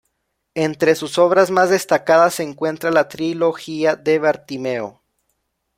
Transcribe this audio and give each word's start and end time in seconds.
Entre 0.55 0.95
sus 0.95 1.19
obras 1.19 1.51
más 1.51 1.69
destacadas 1.69 2.33
se 2.33 2.41
encuentra 2.41 2.89
la 2.89 3.07
"Trilogía 3.07 3.95
de 3.95 4.17
Bartimeo". 4.17 4.99